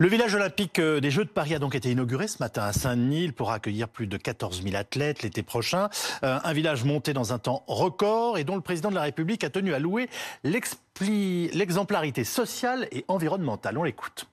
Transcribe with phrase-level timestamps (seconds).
[0.00, 2.72] Le village olympique euh, des Jeux de Paris a donc été inauguré ce matin à
[2.72, 3.32] Saint-Denis.
[3.32, 5.88] pour accueillir plus de 14 000 athlètes l'été prochain.
[6.22, 9.42] Euh, un village monté dans un temps record et dont le président de la République
[9.42, 10.08] a tenu à louer
[10.44, 13.76] l'exemplarité sociale et environnementale.
[13.76, 14.28] On l'écoute.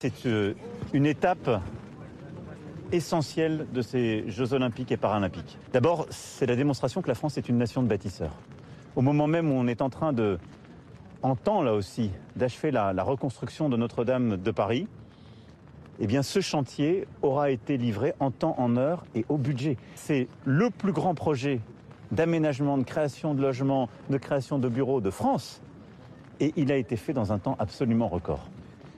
[0.00, 0.54] C'est euh,
[0.92, 1.60] une étape
[2.92, 5.58] essentielle de ces Jeux olympiques et paralympiques.
[5.72, 8.36] D'abord, c'est la démonstration que la France est une nation de bâtisseurs.
[8.94, 10.38] Au moment même où on est en train de
[11.22, 14.88] en temps là aussi d'achever la, reconstruction de Notre-Dame de Paris,
[15.98, 19.76] eh bien ce chantier aura été livré en temps, en heure et au budget.
[19.94, 21.60] C'est le plus grand projet
[22.10, 25.60] d'aménagement, de création de logements, de création de bureaux de France.
[26.40, 28.48] Et il a été fait dans un temps absolument record.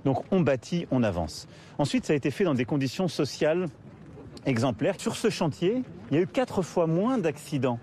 [0.05, 1.49] Donc on bâtit, on avance.
[1.79, 3.67] Ensuite, ça a été fait dans des conditions sociales
[4.47, 4.95] exemplaires.
[4.99, 7.79] Sur ce chantier, il y a eu quatre fois moins d'accidents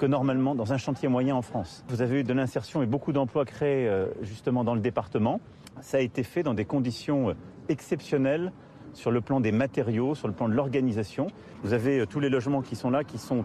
[0.00, 1.84] que normalement dans un chantier moyen en France.
[1.88, 5.40] Vous avez eu de l'insertion et beaucoup d'emplois créés euh, justement dans le département.
[5.82, 7.34] Ça a été fait dans des conditions euh,
[7.68, 8.50] exceptionnelles
[8.94, 11.26] sur le plan des matériaux, sur le plan de l'organisation.
[11.62, 13.44] Vous avez euh, tous les logements qui sont là, qui sont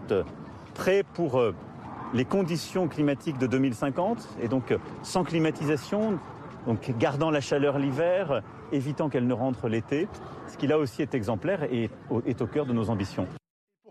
[0.74, 1.40] prêts pour
[2.12, 6.18] les conditions climatiques de 2050 et donc sans climatisation,
[6.66, 10.06] donc gardant la chaleur l'hiver, évitant qu'elle ne rentre l'été,
[10.48, 11.88] ce qui là aussi est exemplaire et
[12.26, 13.26] est au cœur de nos ambitions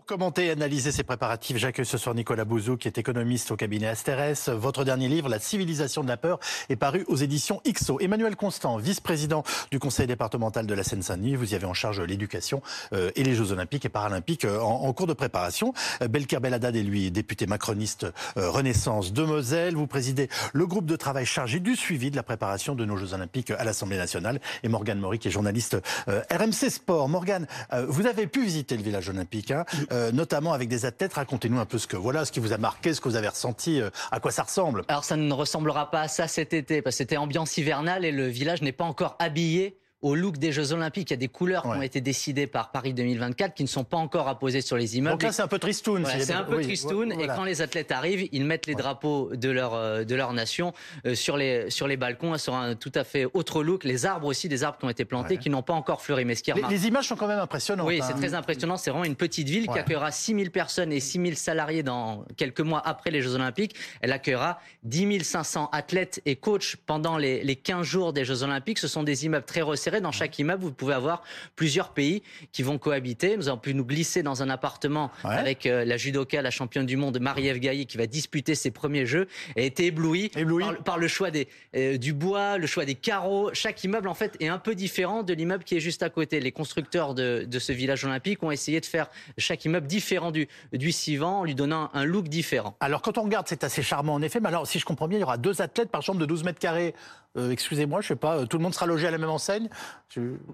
[0.06, 3.88] commenter et analyser ces préparatifs, j'accueille ce soir Nicolas Bouzou, qui est économiste au cabinet
[3.88, 4.48] Asterès.
[4.48, 7.98] Votre dernier livre, La civilisation de la peur, est paru aux éditions IXO.
[7.98, 12.62] Emmanuel Constant, vice-président du conseil départemental de la Seine-Saint-Denis, vous y avez en charge l'éducation
[12.92, 15.74] euh, et les Jeux olympiques et paralympiques euh, en, cours de préparation.
[16.02, 19.74] Euh, Belkir Belhaddad est lui député macroniste Renaissance de Moselle.
[19.74, 23.12] Vous présidez le groupe de travail chargé du suivi de la préparation de nos Jeux
[23.12, 24.40] olympiques à l'Assemblée nationale.
[24.62, 27.08] Et Morgane Maury, qui est journaliste RMC Sport.
[27.08, 27.46] Morgane,
[27.88, 29.50] vous avez pu visiter le village olympique.
[29.50, 29.64] Hein
[29.96, 31.14] euh, notamment avec des athlètes.
[31.14, 33.28] Racontez-nous un peu ce que voilà, ce qui vous a marqué, ce que vous avez
[33.28, 34.84] ressenti, euh, à quoi ça ressemble.
[34.88, 38.12] Alors ça ne ressemblera pas à ça cet été parce que c'était ambiance hivernale et
[38.12, 41.10] le village n'est pas encore habillé au look des Jeux Olympiques.
[41.10, 43.84] Il y a des couleurs qui ont été décidées par Paris 2024 qui ne sont
[43.84, 45.14] pas encore apposées sur les immeubles.
[45.14, 46.04] Donc là, c'est un peu tristoun.
[46.06, 47.12] c'est un peu tristoun.
[47.12, 50.72] Et quand les athlètes arrivent, ils mettent les drapeaux de leur, euh, de leur nation
[51.06, 53.84] euh, sur, les, sur les balcons sur un tout à fait autre look.
[53.84, 56.24] Les arbres aussi, des arbres qui ont été plantés, qui n'ont pas encore fleuri.
[56.24, 57.86] Mais ce qui les, les, images sont quand même impressionnantes.
[57.86, 58.16] Oui, c'est hein.
[58.16, 58.76] très impressionnant.
[58.76, 62.82] C'est vraiment une petite ville qui accueillera 6000 personnes et 6000 salariés dans quelques mois
[62.84, 63.74] après les Jeux Olympiques.
[64.00, 68.78] Elle accueillera 10 500 athlètes et coachs pendant les, les 15 jours des Jeux Olympiques.
[68.78, 69.85] Ce sont des immeubles très resserrés.
[69.86, 71.22] Dans chaque immeuble, vous pouvez avoir
[71.54, 73.36] plusieurs pays qui vont cohabiter.
[73.36, 76.96] Nous avons pu nous glisser dans un appartement avec euh, la judoka, la championne du
[76.96, 80.30] monde, Marie-Ève Gailly, qui va disputer ses premiers jeux, et a été éblouie,
[80.84, 83.50] Par, le choix des, euh, du bois, le choix des carreaux.
[83.52, 86.40] Chaque immeuble, en fait, est un peu différent de l'immeuble qui est juste à côté.
[86.40, 89.06] Les constructeurs de, ce village olympique ont essayé de faire
[89.38, 92.76] chaque immeuble différent du, du suivant, en lui donnant un look différent.
[92.80, 94.40] Alors, quand on regarde, c'est assez charmant en effet.
[94.40, 96.44] Mais alors, si je comprends bien, il y aura deux athlètes par chambre de 12
[96.44, 96.94] mètres carrés.
[97.36, 99.68] Euh, excusez-moi, je sais pas, tout le monde sera logé à la même enseigne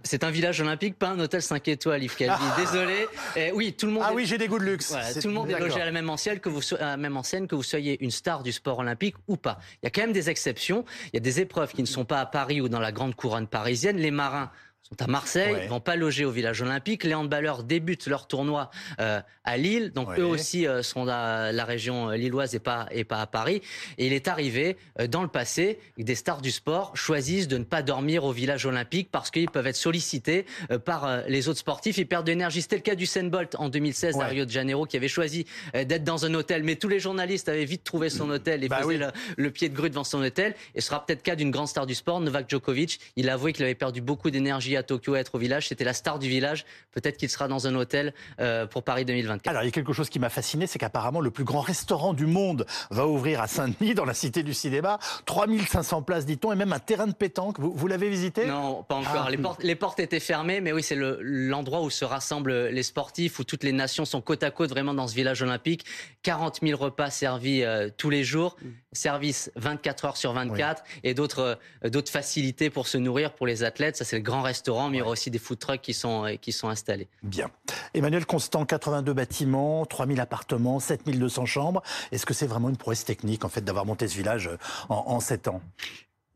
[0.02, 2.44] c'est un village olympique, pas un hôtel 5 étoiles, Yves Calvi.
[2.56, 3.06] Désolé.
[3.36, 4.02] Eh oui, tout le monde.
[4.06, 4.94] Ah oui, j'ai des goûts de luxe.
[5.20, 7.46] tout le monde est logé à la même enseigne que vous à la même enseigne
[7.46, 9.58] que vous soyez une star du sport olympique ou pas.
[9.82, 10.84] Il y a quand même des exceptions.
[11.12, 13.14] Il y a des épreuves qui ne sont pas à Paris ou dans la grande
[13.14, 13.98] couronne parisienne.
[13.98, 14.50] Les marins
[14.82, 17.04] sont à Marseille, ils vont pas loger au village olympique.
[17.04, 18.70] Les handballeurs débutent leur tournoi
[19.00, 22.86] euh, à Lille, donc eux aussi euh, sont dans la région euh, lilloise et pas
[22.90, 23.62] et pas à Paris.
[23.98, 24.76] Et il est arrivé
[25.08, 28.66] dans le passé que des stars du sport choisissent de ne pas dormir au village
[28.66, 30.46] olympique parce qu'ils peuvent être sollicités
[30.84, 32.62] par les autres sportifs et perdre d'énergie.
[32.62, 36.04] C'était le cas du Bolt en 2016 à Rio de Janeiro qui avait choisi d'être
[36.04, 39.00] dans un hôtel, mais tous les journalistes avaient vite trouvé son hôtel et bah faisaient
[39.36, 40.54] le, pied de grue devant son hôtel.
[40.74, 43.00] Et ce sera peut-être le cas d'une grande star du sport, Novak Djokovic.
[43.16, 45.68] Il a avoué qu'il avait perdu beaucoup d'énergie à Tokyo, être au village.
[45.68, 46.64] C'était la star du village.
[46.92, 49.48] Peut-être qu'il sera dans un hôtel euh, pour Paris 2024.
[49.48, 52.14] Alors, il y a quelque chose qui m'a fasciné, c'est qu'apparemment, le plus grand restaurant
[52.14, 54.98] du monde va ouvrir à Saint-Denis, dans la cité du cinéma.
[55.26, 57.58] 3500 places, dit-on, et même un terrain de pétanque.
[57.58, 58.46] Vous, l'avez visité?
[58.46, 59.24] Non, pas encore.
[59.26, 59.30] Ah.
[59.30, 63.38] Les, portes, les, portes, étaient fermées, mais oui, c'est l'endroit où se rassemblent les sportifs,
[63.38, 65.84] où toutes les nations sont côte à côte, vraiment dans ce village olympique.
[66.22, 68.68] 40 000 repas servis euh, tous les jours, mm.
[68.92, 73.64] service 24 heures sur 24, et d'autres euh, d'autres facilités pour se nourrir pour les
[73.64, 73.96] athlètes.
[73.96, 76.24] Ça, c'est le grand restaurant, mais il y aura aussi des food trucks qui sont,
[76.24, 77.08] euh, qui sont installés.
[77.22, 77.50] Bien.
[77.94, 81.82] Emmanuel Constant, 82 bâtiments, 3000 appartements, 7200 chambres.
[82.10, 84.50] Est-ce que c'est vraiment une prouesse technique, en fait, d'avoir monté ce village
[84.88, 85.60] en, en 7 ans?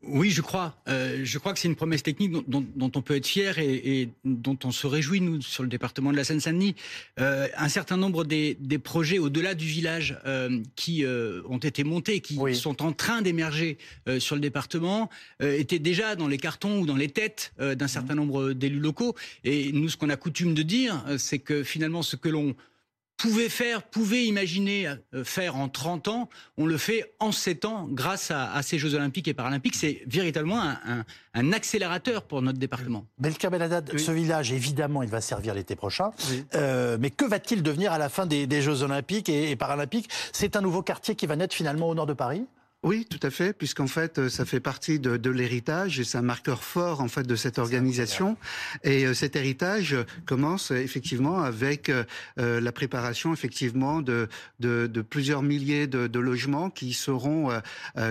[0.03, 0.77] Oui, je crois.
[0.87, 4.57] Euh, je crois que c'est une promesse technique dont, on peut être fier et, dont
[4.63, 6.75] on se réjouit, nous, sur le département de la Seine-Saint-Denis.
[7.19, 12.37] Euh, un certain nombre des, projets au-delà du village euh, qui ont été montés, qui
[12.53, 13.77] sont en train d'émerger
[14.19, 15.09] sur le département,
[15.41, 19.15] étaient déjà dans les cartons ou dans les têtes d'un certain nombre d'élus locaux.
[19.43, 22.55] Et nous, ce qu'on a coutume de dire, c'est que finalement, ce que l'on
[23.17, 27.87] pouvait faire, pouvait imaginer euh, faire en 30 ans, on le fait en 7 ans
[27.89, 29.75] grâce à, ces Jeux Olympiques et Paralympiques.
[29.75, 31.03] C'est véritablement un,
[31.51, 33.05] accélérateur pour notre département.
[33.19, 36.11] Belka Beladad, ce village, évidemment, il va servir l'été prochain.
[36.55, 40.09] Euh, mais que va-t-il devenir à la fin des, Jeux Olympiques et Paralympiques?
[40.31, 42.45] C'est un nouveau quartier qui va naître finalement au nord de Paris?
[42.83, 46.19] Oui, tout à fait, puisqu'en fait, euh, ça fait partie de, de l'héritage et c'est
[46.19, 48.37] un marqueur fort en fait de cette organisation.
[48.83, 49.97] Et euh, cet héritage
[50.27, 52.03] commence effectivement avec euh,
[52.37, 54.29] la préparation effectivement de,
[54.59, 57.49] de, de plusieurs milliers de, de, logements qui seront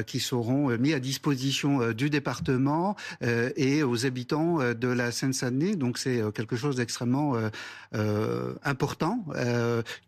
[0.07, 5.77] qui seront mis à disposition du département et aux habitants de la Seine-Saint-Denis.
[5.77, 7.37] Donc c'est quelque chose d'extrêmement
[8.65, 9.25] important,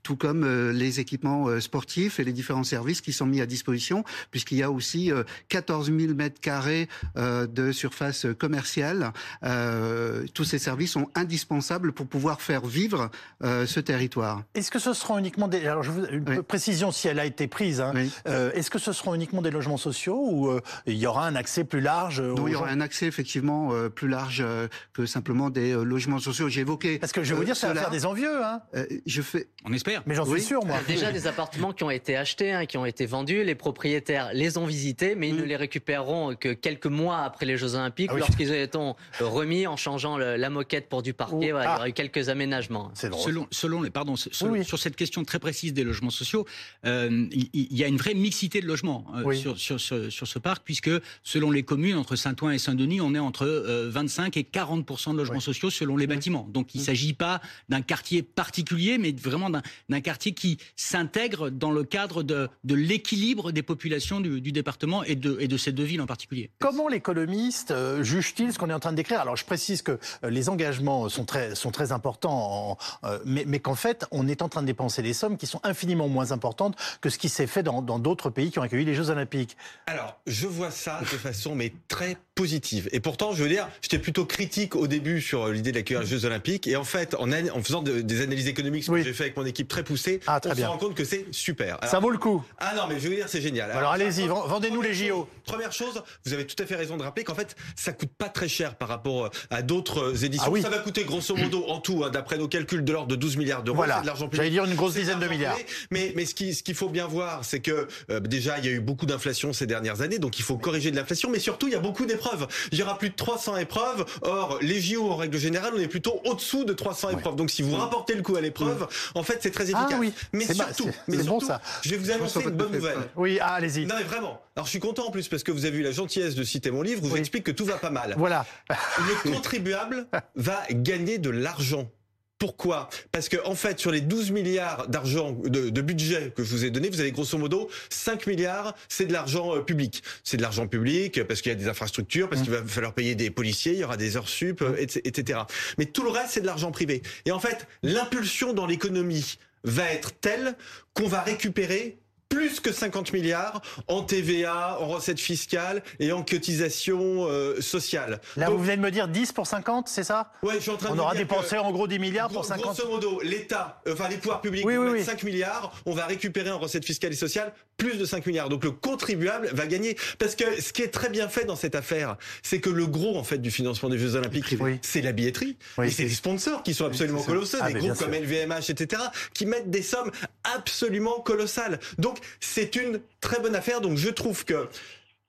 [0.02, 4.47] tout comme les équipements sportifs et les différents services qui sont mis à disposition, puisqu'il
[4.50, 5.12] il y a aussi
[5.48, 9.12] 14 000 mètres carrés euh, de surface commerciale.
[9.44, 13.10] Euh, tous ces services sont indispensables pour pouvoir faire vivre
[13.44, 14.42] euh, ce territoire.
[14.54, 15.66] Est-ce que ce seront uniquement des...
[15.66, 16.04] Alors, je vous...
[16.06, 17.80] une précision si elle a été prise.
[17.80, 17.92] Hein.
[18.24, 21.80] Est-ce que ce seront uniquement des logements sociaux ou il y aura un accès plus
[21.80, 24.44] large Non, il y aura un accès effectivement plus large
[24.92, 26.48] que simplement des logements sociaux.
[26.48, 26.98] J'ai évoqué...
[26.98, 28.44] Parce que je vais vous dire, ça va faire des envieux.
[28.44, 28.60] Hein.
[29.06, 29.48] je fais...
[29.64, 30.02] On espère.
[30.06, 30.76] Mais j'en suis sûr, moi.
[30.88, 33.44] Il y a déjà des appartements qui ont été achetés, hein, qui ont été vendus.
[33.44, 35.46] Les propriétaires les ont visités, mais ils ne mm.
[35.46, 40.16] les récupéreront que quelques mois après les Jeux Olympiques, ah lorsqu'ils ont remis en changeant
[40.16, 41.36] la moquette pour du parquet.
[41.40, 41.76] Il y ah.
[41.76, 42.92] aura eu quelques aménagements.
[42.94, 46.46] Selon, selon, les, pardon, sur cette question très précise des logements sociaux,
[46.86, 50.62] euh, il, y a une vraie mixité de logements euh, sur, sur, sur, ce parc,
[50.64, 50.90] puisque
[51.22, 55.16] selon les communes, entre Saint-Ouen et Saint-Denis, on est entre 25 euh, et 40 de
[55.16, 56.48] logements sociaux selon les bâtiments.
[56.52, 61.72] Donc il ne s'agit pas d'un quartier particulier, mais vraiment d'un quartier qui s'intègre dans
[61.72, 65.72] le cadre de, de l'équilibre des populations du, du département et de, et de ces
[65.72, 66.50] deux villes en particulier.
[66.58, 69.20] Comment l'économiste euh, juge-t-il ce qu'on est en train de décrire?
[69.20, 73.58] Alors je précise que euh, les engagements sont très, sont très importants, euh, mais, mais
[73.58, 76.76] qu'en fait on est en train de dépenser des sommes qui sont infiniment moins importantes
[77.00, 79.56] que ce qui s'est fait dans d'autres pays qui ont accueilli les Jeux Olympiques.
[79.86, 82.88] Alors je vois ça de façon mais très positive.
[82.92, 86.06] Et pourtant, je veux dire, j'étais plutôt critique au début sur l'idée de l'accueil des
[86.06, 86.68] Jeux Olympiques.
[86.68, 89.44] Et en fait, en, en faisant des analyses économiques, ce que j'ai fait avec mon
[89.44, 91.78] équipe très poussée, ah, on se rend compte que c'est super.
[91.84, 92.44] ça vaut le coup.
[92.58, 93.70] Ah non, mais je veux dire, c'est génial.
[93.72, 95.28] Alors, allez-y, vendez-nous les JO.
[95.44, 98.28] Première chose, vous avez tout à fait raison de rappeler qu'en fait, ça coûte pas
[98.28, 100.52] très cher par rapport euh, à d'autres euh, éditions.
[100.56, 103.16] Ah ça va coûter grosso modo en tout, hein, d'après nos calculs, de l'ordre de
[103.16, 103.76] 12 milliards d'euros.
[103.76, 104.00] Voilà.
[104.00, 105.56] de l'argent J'allais dire une grosse dizaine de milliards.
[105.90, 108.68] Mais, mais ce qu'il ce qu'il faut bien voir, c'est que euh, déjà, il y
[108.68, 111.30] a eu beaucoup d'inflation ces dernières années, donc il faut corriger de l'inflation.
[111.30, 112.46] Mais surtout, il y a beaucoup d'épreuves.
[112.72, 114.04] Il y aura plus de 300 épreuves.
[114.22, 117.36] Or, les JO, en règle générale, on est plutôt au-dessous de 300 épreuves.
[117.36, 119.86] Donc, si vous rapportez le coup à l'épreuve, en fait, c'est très efficace.
[119.92, 120.12] Ah, oui.
[120.32, 121.60] Mais surtout, mais surtout ça.
[121.82, 122.98] je vais vous annoncer une bonne nouvelle.
[123.16, 123.86] Oui, ah, allez-y.
[124.08, 124.40] Vraiment.
[124.56, 126.70] Alors, je suis content en plus parce que vous avez eu la gentillesse de citer
[126.70, 128.14] mon livre où je vous explique que tout va pas mal.
[128.16, 128.46] Voilà.
[128.70, 131.90] Le contribuable va gagner de l'argent
[132.38, 132.88] pourquoi?
[133.10, 136.70] Parce que en fait, sur les 12 milliards d'argent de, budget que je vous ai
[136.70, 140.02] donné, vous avez grosso modo 5 milliards, c'est de l'argent euh, public.
[140.22, 142.44] C'est de l'argent public parce qu'il y a des infrastructures, parce mmh.
[142.44, 145.40] qu'il va falloir payer des policiers, il y aura des heures sup, euh, etc.
[145.78, 147.02] Mais tout le reste, c'est de l'argent privé.
[147.24, 150.54] Et en fait, l'impulsion dans l'économie va être telle
[150.94, 157.26] qu'on va récupérer plus que 50 milliards en TVA, en recettes fiscales et en cotisations
[157.28, 158.20] euh, sociales.
[158.36, 160.30] Là, vous venez de me dire 10 pour 50, c'est ça?
[160.42, 162.64] Ouais, je suis en train On de aura dépensé en gros 10 milliards pour 50.
[162.64, 166.58] Grosso modo, l'État, euh, enfin les pouvoirs publics mettre 5 milliards, on va récupérer en
[166.58, 168.48] recettes fiscales et sociales plus de 5 milliards.
[168.48, 169.96] Donc le contribuable va gagner.
[170.18, 173.16] Parce que ce qui est très bien fait dans cette affaire, c'est que le gros
[173.16, 175.56] en fait du financement des Jeux Olympiques, c'est la billetterie.
[175.82, 179.46] et c'est les sponsors qui sont absolument colossaux, ah, des groupes comme LVMH, etc., qui
[179.46, 180.10] mettent des sommes
[180.44, 181.78] absolument colossales.
[181.98, 183.80] Donc c'est une très bonne affaire.
[183.80, 184.68] Donc je trouve que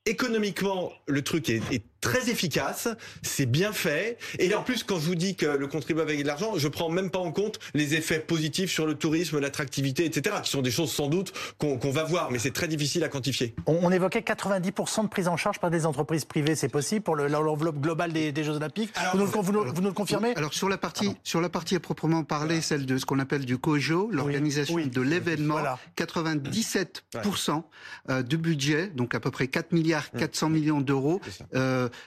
[0.05, 2.87] économiquement, le truc est, très efficace,
[3.21, 4.17] c'est bien fait.
[4.37, 6.89] Et en plus, quand je vous dis que le contribuable gagné de l'argent, je prends
[6.89, 10.71] même pas en compte les effets positifs sur le tourisme, l'attractivité, etc., qui sont des
[10.71, 13.55] choses sans doute qu'on va voir, mais c'est très difficile à quantifier.
[13.65, 17.79] On, évoquait 90% de prise en charge par des entreprises privées, c'est possible pour l'enveloppe
[17.79, 21.75] globale des, Jeux Olympiques vous, nous, le confirmez Alors sur la partie, sur la partie
[21.75, 25.59] à proprement parler, celle de ce qu'on appelle du COJO, l'organisation de l'événement,
[25.97, 27.63] 97%
[28.09, 31.21] euh, du budget, donc à peu près 4 milliards 400 millions d'euros,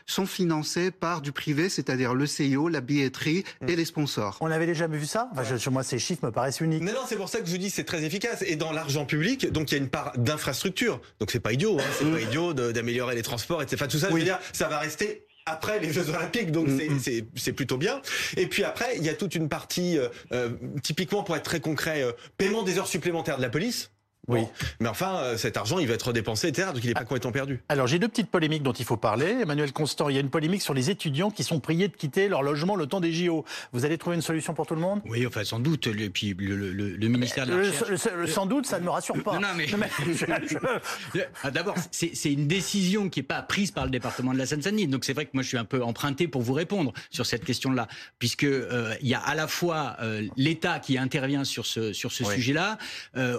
[0.06, 3.68] sont financés par du privé, c'est-à-dire le CIO, la billetterie hmm.
[3.68, 4.38] et les sponsors.
[4.40, 6.82] On n'avait déjà vu ça enfin, je, Moi, ces chiffres me paraissent uniques.
[6.82, 8.42] Non, non, c'est pour ça que je vous dis c'est très efficace.
[8.46, 11.00] Et dans l'argent public, donc il y a une part d'infrastructure.
[11.20, 12.12] Donc c'est pas idiot, hein, c'est hmm.
[12.12, 13.76] pas idiot d'améliorer les transports, etc.
[13.80, 16.98] Enfin, tout ça, je veux dire, ça va rester après les Jeux Olympiques, donc hmm,
[17.36, 18.00] c'est plutôt bien.
[18.36, 20.50] Et puis après, il y a toute une partie, euh, euh,
[20.82, 23.90] typiquement pour être très concret, euh, paiement des heures supplémentaires de la police.
[24.29, 24.43] Oui.
[24.79, 26.69] Mais enfin, euh, cet argent, il va être dépensé, etc.
[26.73, 27.61] Donc il n'est pas complètement perdu.
[27.69, 29.38] Alors j'ai deux petites polémiques dont il faut parler.
[29.43, 32.29] Emmanuel Constant, il y a une polémique sur les étudiants qui sont priés de quitter
[32.29, 33.45] leur logement le temps des JO.
[33.73, 35.00] Vous allez trouver une solution pour tout le monde?
[35.07, 35.88] Oui, enfin sans doute.
[35.88, 38.31] Et puis le, ministère de la Recherche...
[38.31, 39.41] sans doute, ça ne me rassure pas.
[39.41, 39.67] Non, mais...
[41.43, 44.87] Ah, d'abord, c'est une décision qui n'est pas prise par le département de la Seine-Saint-Denis.
[44.87, 47.45] Donc c'est vrai que moi je suis un peu emprunté pour vous répondre sur cette
[47.45, 47.88] question-là,
[48.21, 52.12] puisque euh, il y a à la fois euh, l'État qui intervient sur ce sur
[52.12, 52.79] ce sujet-là.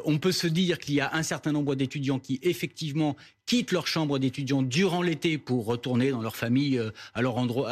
[0.05, 3.87] on peut se dire qu'il y a un certain nombre d'étudiants qui effectivement quittent leur
[3.87, 7.69] chambre d'étudiants durant l'été pour retourner dans leur famille euh, à leur endroit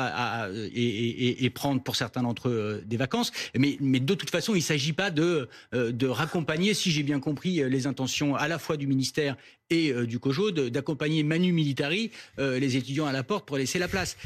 [0.73, 3.31] et, prendre pour certains d'entre eux euh, des vacances.
[3.57, 7.19] Mais, de toute façon, il ne s'agit pas de, euh, de raccompagner, si j'ai bien
[7.19, 9.35] compris les intentions à la fois du ministère
[9.69, 14.17] et du COJO, d'accompagner Manu Militari les étudiants à la porte pour laisser la place.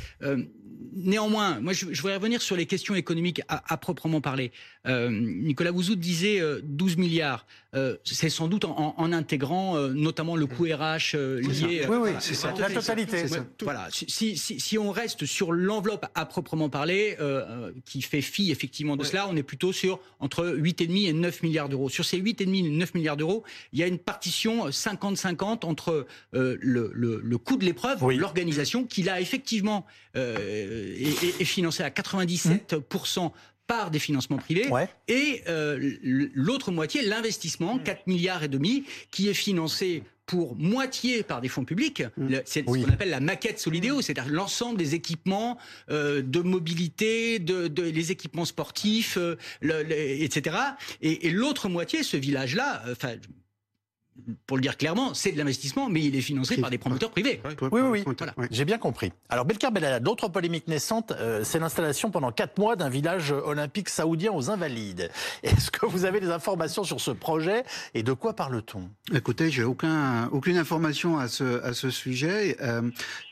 [0.95, 4.51] néanmoins, moi je, voudrais revenir sur les questions économiques à, proprement parler.
[4.87, 7.45] Nicolas Bouzou disait 12 milliards.
[8.03, 11.85] C'est sans doute en, en intégrant notamment le coût RH lié.
[11.89, 12.53] Oui, oui, c'est ça.
[12.57, 13.25] La totalité.
[13.61, 13.87] Voilà.
[13.91, 18.51] Si, si, si, on reste sur l'enveloppe à proprement parler, euh, euh, qui fait fi
[18.51, 21.89] effectivement de cela, on est plutôt sur entre 8,5 et 9 milliards d'euros.
[21.89, 26.57] Sur ces 8,5 et 9 milliards d'euros, il y a une partition 50-50 entre euh,
[26.61, 31.89] le, le, le, coût de l'épreuve, l'organisation, qui là effectivement euh, est, est, financé à
[31.89, 33.31] 97%
[33.67, 34.69] par des financements privés
[35.07, 41.41] et euh, l'autre moitié l'investissement 4 milliards et demi qui est financé pour moitié par
[41.41, 42.03] des fonds publics.
[42.17, 42.35] Mm.
[42.45, 45.57] C'est ce qu'on appelle la maquette Solidéo, c'est-à-dire l'ensemble des équipements
[45.89, 50.55] euh, de mobilité, de, de, les équipements sportifs, euh, etc.
[51.01, 53.15] Et, et l'autre moitié, ce village-là, euh, enfin
[54.47, 57.41] pour le dire clairement, c'est de l'investissement, mais il est financé par des promoteurs privés.
[57.61, 58.15] Oui, oui, oui.
[58.49, 59.11] J'ai bien compris.
[59.29, 63.89] Alors, Belkar Belala, d'autres polémiques naissantes, euh, c'est l'installation pendant quatre mois d'un village olympique
[63.89, 65.11] saoudien aux Invalides.
[65.43, 68.89] Est-ce que vous avez des informations sur ce projet et de quoi parle-t-on?
[69.13, 72.55] Écoutez, j'ai aucun, aucune information à ce, à ce sujet.
[72.61, 72.89] Euh,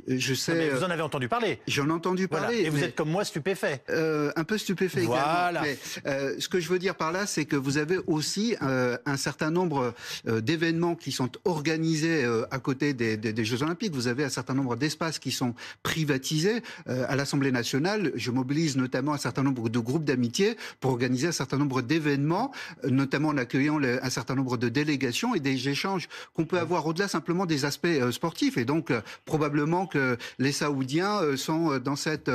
[0.07, 0.69] je sais.
[0.69, 2.63] vous en avez entendu parler J'en ai entendu parler.
[2.63, 5.61] Et vous êtes comme moi stupéfait euh, Un peu stupéfait voilà.
[5.61, 5.61] également.
[6.05, 9.49] Mais, ce que je veux dire par là, c'est que vous avez aussi un certain
[9.49, 9.93] nombre
[10.25, 13.93] d'événements qui sont organisés euh, à côté des, des, des, Jeux Olympiques.
[13.93, 15.53] Vous avez un certain nombre d'espaces qui sont
[15.83, 16.61] privatisés.
[16.89, 21.27] Euh, à l'Assemblée nationale, je mobilise notamment un certain nombre de groupes d'amitié pour organiser
[21.27, 22.51] un certain nombre d'événements,
[22.83, 26.85] euh, notamment en accueillant un certain nombre de délégations et des échanges qu'on peut avoir
[26.87, 28.57] au-delà simplement des aspects sportifs.
[28.57, 28.91] Et donc,
[29.25, 32.29] probablement que les Saoudiens sont dans cette,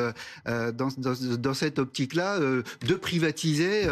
[0.47, 3.87] dans, dans, dans cette optique-là de privatiser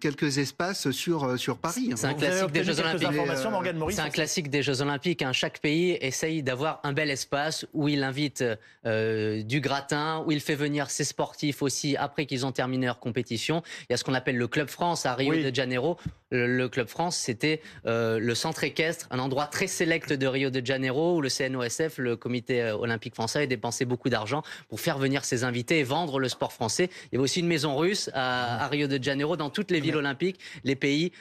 [0.00, 1.90] quelques espaces sur, sur Paris.
[1.96, 3.19] C'est un classique des Jeux Olympiques.
[3.28, 5.22] Euh, c'est un classique des Jeux Olympiques.
[5.22, 5.32] Hein.
[5.32, 8.44] Chaque pays essaye d'avoir un bel espace où il invite
[8.86, 12.98] euh, du gratin, où il fait venir ses sportifs aussi après qu'ils ont terminé leur
[12.98, 13.62] compétition.
[13.82, 15.96] Il y a ce qu'on appelle le Club France à Rio de Janeiro.
[16.32, 20.64] Le, Club France, c'était euh, le centre équestre, un endroit très sélect de Rio de
[20.64, 25.24] Janeiro où le CNOSF, le Comité olympique français, a dépensé beaucoup d'argent pour faire venir
[25.24, 26.88] ses invités et vendre le sport français.
[27.06, 29.36] Il y avait aussi une maison russe à, Rio de Janeiro.
[29.36, 31.12] Dans toutes les villes olympiques, les pays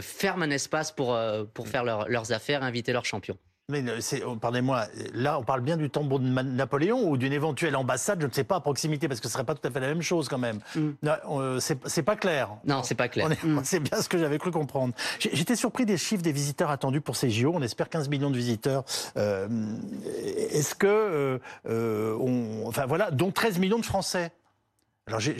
[0.00, 3.38] ferment un espace pour, euh, pour faire leurs affaires, inviter leurs champions.
[3.68, 3.82] Mais
[4.24, 8.28] oh, pardonnez-moi, là on parle bien du tambour de Napoléon ou d'une éventuelle ambassade, je
[8.28, 10.02] ne sais pas, à proximité, parce que ce serait pas tout à fait la même
[10.02, 10.60] chose quand même.
[10.76, 10.90] Mm.
[11.04, 12.50] Euh, c'est pas clair.
[12.64, 13.28] Non, c'est pas clair.
[13.28, 13.60] Mm.
[13.64, 14.94] C'est bien ce que j'avais cru comprendre.
[15.18, 17.50] J'étais surpris des chiffres des visiteurs attendus pour ces JO.
[17.52, 18.84] On espère 15 millions de visiteurs.
[19.16, 19.48] Euh,
[20.52, 24.30] est-ce que, on, enfin voilà, dont 13 millions de Français.
[25.08, 25.32] Alors, c'est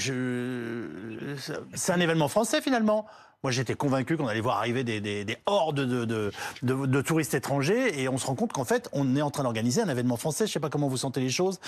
[1.92, 3.06] un événement français finalement.
[3.46, 8.26] Moi, j'étais convaincu qu'on allait voir arriver des, hordes de, touristes étrangers et on se
[8.26, 10.46] rend compte qu'en fait, on est en train d'organiser un événement français.
[10.46, 11.60] Je ne sais pas comment vous sentez les choses.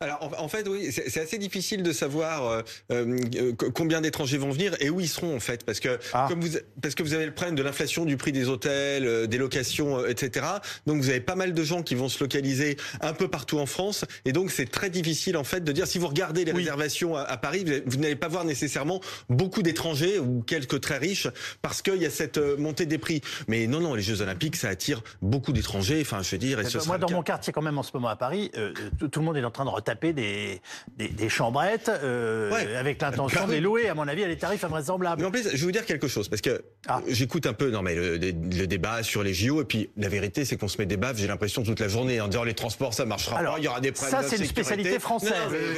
[0.00, 2.62] Alors en, fait oui, c'est assez difficile de savoir euh,
[2.92, 6.26] euh, combien d'étrangers vont venir et où ils seront en fait parce que ah.
[6.28, 9.26] comme vous parce que vous avez le problème de l'inflation du prix des hôtels, euh,
[9.26, 10.46] des locations, etc.
[10.86, 13.66] Donc vous avez pas mal de gens qui vont se localiser un peu partout en
[13.66, 17.16] France et donc c'est très difficile en fait de dire si vous regardez les réservations
[17.16, 21.26] à, Paris, vous, n'allez pas voir nécessairement beaucoup d'étrangers ou quelques très riches
[21.60, 23.20] parce qu'il y a cette montée des prix.
[23.48, 26.00] Mais non non, les Jeux Olympiques ça attire beaucoup d'étrangers.
[26.02, 26.60] Enfin je veux dire.
[26.60, 28.52] Et ce moi dans mon quartier quand même en ce moment à Paris,
[29.00, 30.60] tout, le monde est en train de taper des,
[30.98, 35.22] des, chambrettes euh, avec l'intention de les louer, à mon avis, à des tarifs invraisemblables.
[35.22, 37.00] Mais en plus, je vais vous dire quelque chose, parce que ah.
[37.08, 40.58] j'écoute un peu non, mais le, débat sur les JO, et puis la vérité, c'est
[40.58, 43.06] qu'on se met des baffes, j'ai l'impression, toute la journée, en disant les transports, ça
[43.06, 44.22] marchera Alors, pas, il y aura des problèmes.
[44.22, 45.32] Ça, c'est une spécialité française.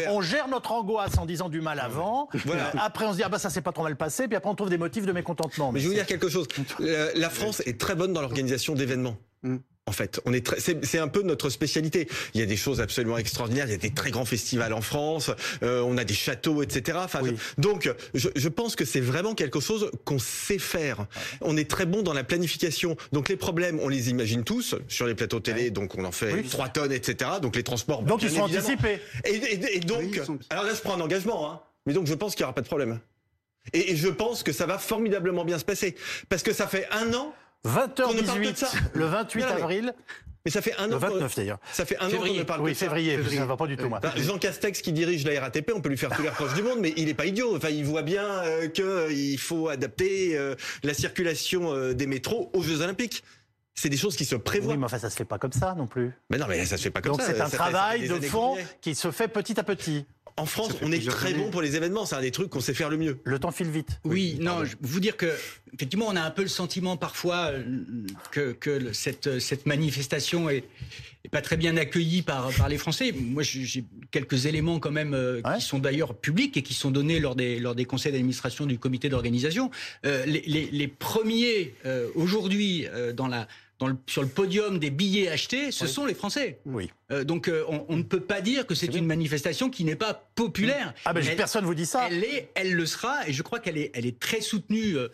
[0.08, 2.28] on gère notre angoisse en disant du mal avant.
[2.50, 2.72] Voilà.
[2.82, 4.56] Après, on se dit, ah bah ça s'est pas trop mal passé, puis après, on
[4.56, 5.70] trouve des motifs de mécontentement.
[5.70, 6.48] Mais, je vais vous dire quelque chose.
[6.80, 9.16] La, France est très bonne dans l'organisation d'événements.
[9.42, 9.58] Mm.
[9.90, 10.20] En fait.
[10.24, 10.48] On est
[10.84, 12.08] c'est un peu notre spécialité.
[12.32, 13.66] Il y a des choses absolument extraordinaires.
[13.66, 15.32] Il y a des très grands festivals en France.
[15.64, 16.98] Euh, on a des châteaux, etc.
[17.02, 17.20] Enfin,
[17.58, 21.06] donc, je, je, pense que c'est vraiment quelque chose qu'on sait faire.
[21.40, 22.96] On est très bon dans la planification.
[23.12, 25.70] Donc, les problèmes, on les imagine tous sur les plateaux télé.
[25.70, 27.32] Donc, on en fait 3 tonnes, etc.
[27.42, 28.02] Donc, les transports.
[28.02, 29.00] Donc, ils sont anticipés.
[29.24, 30.20] Et, et, donc,
[30.50, 31.50] alors là, je prends un engagement.
[31.50, 31.60] Hein.
[31.86, 33.00] Mais donc, je pense qu'il n'y aura pas de problème.
[33.72, 35.96] Et, je pense que ça va formidablement bien se passer.
[36.28, 37.34] Parce que ça fait un an
[37.66, 39.94] 20h18, le 28 avril.
[40.44, 40.94] Mais ça fait un an.
[40.94, 41.58] Le 29 d'ailleurs.
[41.70, 43.18] Ça fait un an qu'on ne parle oui, février, ça.
[43.18, 44.00] février, ça va pas du tout, moi.
[44.16, 46.78] Jean Castex qui dirige la RATP, on peut lui faire tous les reproches du monde,
[46.80, 47.56] mais il n'est pas idiot.
[47.56, 52.62] Enfin, il voit bien euh, qu'il faut adapter euh, la circulation euh, des métros aux
[52.62, 53.22] Jeux Olympiques.
[53.74, 54.72] C'est des choses qui se prévoient.
[54.72, 56.12] Oui, mais enfin, ça se fait pas comme ça non plus.
[56.30, 57.26] Mais non, mais ça se fait pas comme ça.
[57.26, 60.06] Donc c'est un travail de fond qui se fait petit à petit.
[60.40, 62.06] En France, on est très bon pour les événements.
[62.06, 63.20] C'est un des trucs qu'on sait faire le mieux.
[63.24, 64.00] Le temps file vite.
[64.04, 65.30] Oui, non, je vous dire que
[65.74, 67.62] effectivement, on a un peu le sentiment parfois euh,
[68.32, 70.64] que, que cette, cette manifestation est,
[71.24, 73.12] est pas très bien accueillie par, par les Français.
[73.12, 77.20] Moi, j'ai quelques éléments quand même euh, qui sont d'ailleurs publics et qui sont donnés
[77.20, 79.70] lors des, lors des conseils d'administration du comité d'organisation.
[80.06, 81.74] Euh, les, les, les, premiers
[82.14, 83.46] aujourd'hui dans la
[84.06, 86.60] sur le podium des billets achetés, ce sont les Français.
[86.66, 86.90] Oui.
[87.12, 90.14] Euh, donc euh, on, ne peut pas dire que c'est une manifestation qui n'est pas
[90.34, 90.94] populaire.
[91.04, 92.06] Ah ben personne vous dit ça.
[92.08, 94.96] Elle est, elle le sera, et je crois qu'elle est, elle est très soutenue.
[94.96, 95.08] Euh,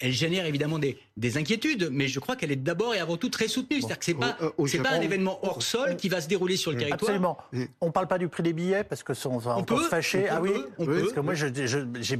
[0.00, 3.28] elle, génère évidemment des, des, inquiétudes, mais je crois qu'elle est d'abord et avant tout
[3.28, 3.80] très soutenue.
[3.80, 4.36] C'est-à-dire que c'est pas,
[4.66, 7.00] c'est pas un événement hors sol qui va se dérouler sur le territoire.
[7.00, 7.38] Absolument.
[7.80, 10.28] On parle pas du prix des billets parce que on va on peut, se fâcher.
[10.28, 10.50] ah oui.
[10.78, 12.18] On peut, parce que moi j'ai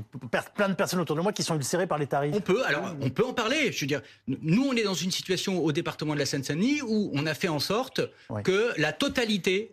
[0.54, 2.34] plein de personnes autour de moi qui sont ulcérées par les tarifs.
[2.36, 2.64] On peut.
[2.64, 3.72] Alors on peut en parler.
[3.72, 7.10] Je veux dire, nous on est dans une situation au département de la Seine-Saint-Denis où
[7.14, 8.00] on a fait en sorte
[8.44, 9.15] que la totalité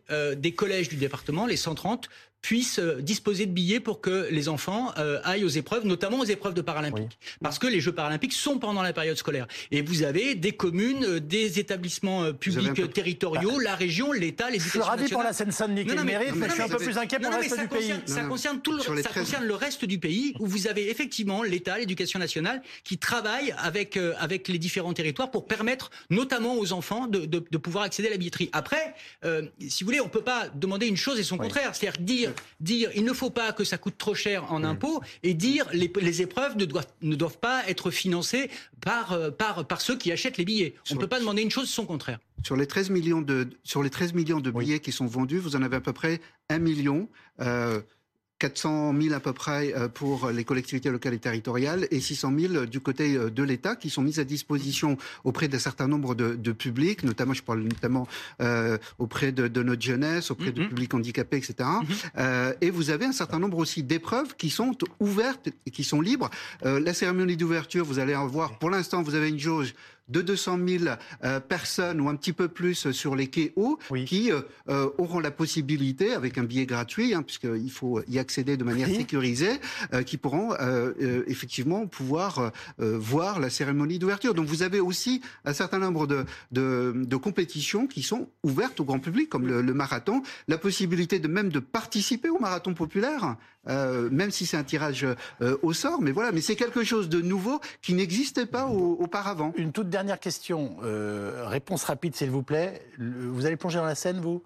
[0.10, 2.10] euh, des collèges du département, les 130,
[2.44, 6.26] puissent euh, disposer de billets pour que les enfants euh, aillent aux épreuves, notamment aux
[6.26, 7.18] épreuves de paralympiques.
[7.42, 9.48] Parce que les Jeux paralympiques sont pendant la période scolaire.
[9.72, 14.70] Et vous avez des communes, euh, des établissements publics territoriaux, la région, l'État, les Je
[14.70, 17.32] suis ravi pour la Seine-Saint-Denis qui mérite, mais, je suis un peu plus inquiet pour
[17.32, 17.94] le reste du pays.
[18.06, 21.78] Ça concerne tout le, ça concerne le reste du pays où vous avez effectivement l'État,
[21.78, 27.20] l'éducation nationale qui travaille avec avec les différents territoires pour permettre notamment aux enfants de,
[27.26, 28.50] de, de pouvoir accéder à la billetterie.
[28.52, 28.96] Après,
[29.70, 32.90] si vous voulez, on peut pas demander une chose et son contraire, c'est-à-dire dire dire
[32.96, 36.22] il ne faut pas que ça coûte trop cher en impôts et dire les, les
[36.22, 38.50] épreuves ne doivent, ne doivent pas être financées
[38.82, 40.75] par, euh, par, par ceux qui achètent les billets.
[40.92, 42.20] On ne peut pas demander une chose son contraire.
[42.44, 45.56] Sur les 13 millions de, sur les 13 millions de billets qui sont vendus, vous
[45.56, 47.08] en avez à peu près un million.
[47.40, 47.82] Euh,
[48.43, 52.65] 400 000 à peu près euh, pour les collectivités locales et territoriales et 600 000
[52.65, 56.36] du côté euh, de l'État qui sont mises à disposition auprès d'un certain nombre de,
[56.36, 58.06] de, publics, notamment, je parle notamment
[58.41, 60.67] euh, auprès de, de, notre jeunesse, auprès de mm-hmm.
[60.67, 61.69] publics handicapés, etc.
[62.17, 66.01] Euh, et vous avez un certain nombre aussi d'épreuves qui sont ouvertes et qui sont
[66.01, 66.29] libres.
[66.65, 69.73] Euh, la cérémonie d'ouverture, vous allez en voir, pour l'instant, vous avez une jauge
[70.10, 70.84] de 200 000
[71.24, 75.20] euh, personnes ou un petit peu plus sur les quais hauts qui euh, euh, auront
[75.20, 79.60] la possibilité, avec un billet gratuit, hein, puisqu'il faut y accéder de manière sécurisée,
[80.06, 80.54] qui pourront
[81.28, 84.34] effectivement pouvoir voir la cérémonie d'ouverture.
[84.34, 89.00] Donc vous avez aussi un certain nombre de, de, compétitions qui sont ouvertes au grand
[89.00, 93.38] public, comme le, le marathon, la possibilité de même de participer au marathon populaire.
[93.69, 95.06] Euh, même si c'est un tirage
[95.41, 99.54] euh, au sort, mais voilà, mais c'est quelque chose de nouveau qui n'existait pas auparavant.
[99.56, 102.86] Une toute dernière question, euh, réponse rapide s'il vous plaît.
[102.99, 104.43] vous allez plonger dans la Seine, vous?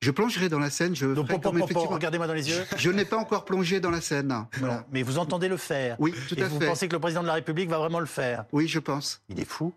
[0.00, 0.94] Je plongerai dans la Seine.
[0.94, 2.62] Je Donc, regardez-moi dans les yeux.
[2.76, 4.46] Je n'ai pas encore plongé dans la Seine.
[4.92, 5.96] Mais vous entendez le faire.
[5.98, 6.64] Oui, tout à vous fait.
[6.66, 9.22] Vous pensez que le président de la République va vraiment le faire Oui, je pense.
[9.30, 9.72] Il est fou.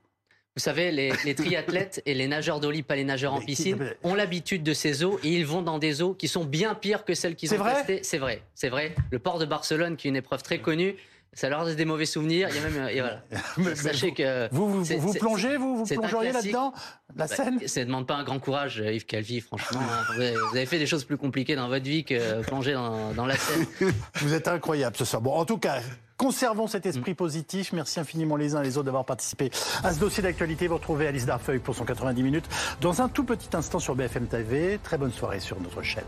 [0.58, 4.64] Vous savez, les, triathlètes et les nageurs d'eau pas les nageurs en piscine, ont l'habitude
[4.64, 7.36] de ces eaux et ils vont dans des eaux qui sont bien pires que celles
[7.36, 8.00] qu'ils ont testées.
[8.02, 8.96] C'est vrai, c'est vrai.
[9.12, 10.96] Le port de Barcelone, qui est une épreuve très connue,
[11.34, 12.50] ça leur donne des mauvais souvenirs.
[12.50, 13.76] Il y a même, et voilà.
[13.76, 16.74] Sachez que vous vous, plongez, vous vous plongeriez là-dedans,
[17.16, 17.60] la bah, scène?
[17.68, 19.82] ça ne demande pas un grand courage, Yves Calvi, franchement.
[19.82, 20.14] Hein.
[20.16, 23.38] Vous avez fait des choses plus compliquées dans votre vie que plonger dans, dans la
[23.38, 23.66] scène.
[24.16, 25.22] Vous êtes incroyable ce soir.
[25.22, 25.80] Bon, en tout cas,
[26.18, 27.16] Conservons cet esprit mm.
[27.16, 27.74] positif.
[27.74, 29.52] Merci infiniment les uns et les autres d'avoir participé
[29.84, 30.68] à ce dossier d'actualité.
[30.68, 32.50] Vous retrouvez Alice Darfeuille pour son 90 minutes
[32.82, 34.80] dans un tout petit instant sur BFM TV.
[34.84, 36.04] Très bonne soirée sur notre chaîne.